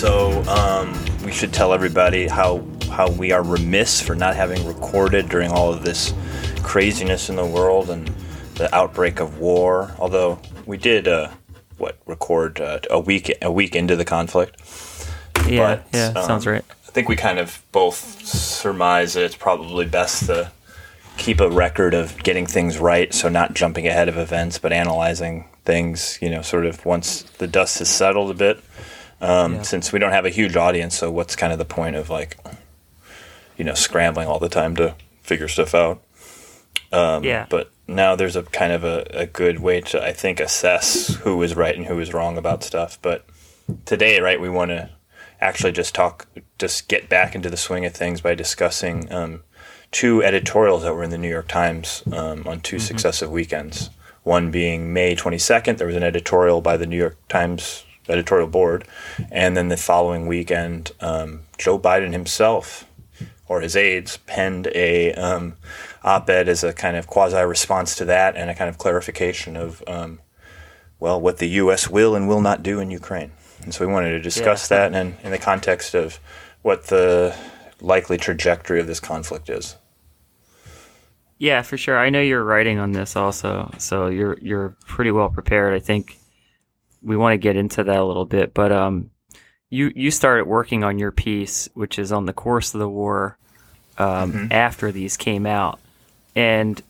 [0.00, 5.28] So um, we should tell everybody how how we are remiss for not having recorded
[5.28, 6.14] during all of this
[6.62, 8.08] craziness in the world and
[8.54, 9.94] the outbreak of war.
[9.98, 11.28] Although we did, uh,
[11.76, 14.56] what record uh, a week a week into the conflict.
[15.46, 16.64] Yeah, But, yeah, um, sounds right.
[16.88, 20.50] I think we kind of both surmise that it's probably best to
[21.18, 25.44] keep a record of getting things right, so not jumping ahead of events, but analyzing
[25.66, 28.64] things, you know, sort of once the dust has settled a bit.
[29.20, 29.62] Um, Yeah.
[29.62, 32.38] Since we don't have a huge audience, so what's kind of the point of like,
[33.56, 36.02] you know, scrambling all the time to figure stuff out?
[36.92, 37.46] Um, Yeah.
[37.48, 41.42] But now there's a kind of a, a good way to, I think, assess who
[41.42, 42.98] is right and who is wrong about stuff.
[43.02, 43.24] But
[43.84, 44.90] today, right, we want to
[45.40, 46.26] actually just talk,
[46.58, 49.42] just get back into the swing of things by discussing um,
[49.90, 53.90] two editorials that were in the New York Times um, on 2 successive weekends.
[54.22, 58.86] One being May 22nd, there was an editorial by the New York Times editorial board.
[59.30, 62.86] And then the following weekend, um, Joe Biden himself
[63.48, 65.56] or his aides penned a um,
[66.04, 70.20] op-ed as a kind of quasi-response to that and a kind of clarification of, um,
[71.00, 71.88] well, what the U.S.
[71.88, 73.32] will and will not do in Ukraine.
[73.62, 74.88] And so we wanted to discuss Yeah.
[74.88, 76.20] that and in the context of
[76.62, 77.34] what the
[77.80, 79.76] likely trajectory of this conflict is.
[81.38, 81.98] Yeah, for sure.
[81.98, 85.74] I know you're writing on this also, so you're you're pretty well prepared.
[85.74, 86.18] I think
[87.02, 89.10] we want to get into that a little bit, but um,
[89.68, 93.38] you you started working on your piece, which is on the course of the war
[93.98, 95.78] um, after these came out,
[96.34, 96.82] and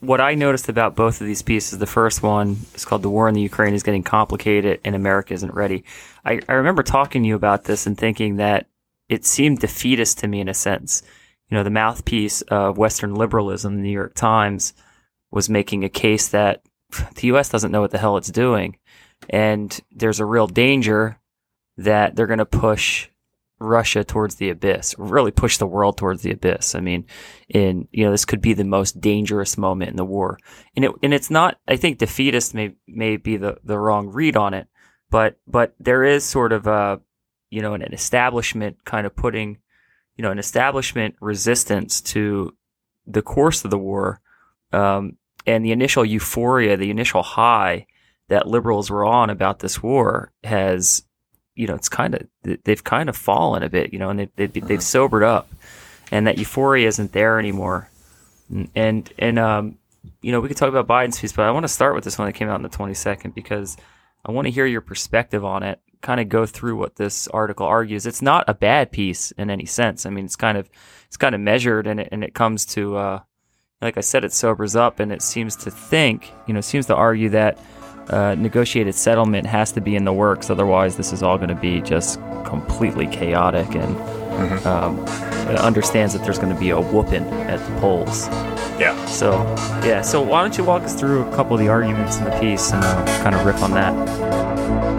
[0.00, 3.28] what I noticed about both of these pieces, the first one is called "The War
[3.28, 5.84] in the Ukraine is Getting Complicated and America Isn't Ready."
[6.24, 8.66] I, I remember talking to you about this and thinking that
[9.08, 11.02] it seemed defeatist to me in a sense
[11.50, 14.72] you know, the mouthpiece of Western liberalism, the New York Times,
[15.30, 16.62] was making a case that
[17.16, 17.48] the U.S.
[17.48, 18.76] doesn't know what the hell it's doing.
[19.28, 21.18] And there's a real danger
[21.76, 23.08] that they're going to push
[23.60, 26.74] Russia towards the abyss, really push the world towards the abyss.
[26.74, 27.04] I mean,
[27.48, 30.38] in, you know, this could be the most dangerous moment in the war.
[30.74, 34.36] And it, and it's not, I think defeatist may, may be the, the wrong read
[34.36, 34.66] on it,
[35.10, 37.00] but, but there is sort of a,
[37.50, 39.58] you know, an establishment kind of putting,
[40.16, 42.54] you know, an establishment resistance to
[43.06, 44.20] the course of the war
[44.72, 47.86] um, and the initial euphoria, the initial high
[48.30, 51.02] that liberals were on about this war has,
[51.56, 52.26] you know, it's kind of
[52.64, 55.50] they've kind of fallen a bit, you know, and they've they've, they've sobered up,
[56.12, 57.90] and that euphoria isn't there anymore,
[58.74, 59.78] and and um,
[60.22, 62.18] you know, we could talk about Biden's piece, but I want to start with this
[62.18, 63.76] one that came out on the twenty second because
[64.24, 65.80] I want to hear your perspective on it.
[66.00, 68.06] Kind of go through what this article argues.
[68.06, 70.06] It's not a bad piece in any sense.
[70.06, 70.70] I mean, it's kind of
[71.08, 73.20] it's kind of measured, and it and it comes to uh,
[73.82, 76.94] like I said, it sobers up, and it seems to think, you know, seems to
[76.94, 77.58] argue that
[78.08, 80.50] uh, negotiated settlement has to be in the works.
[80.50, 84.98] Otherwise, this is all going to be just completely chaotic, and um,
[85.48, 88.28] it understands that there's going to be a whooping at the polls.
[88.78, 89.04] Yeah.
[89.06, 89.32] So,
[89.84, 90.00] yeah.
[90.02, 92.72] So, why don't you walk us through a couple of the arguments in the piece
[92.72, 94.89] and uh, kind of riff on that?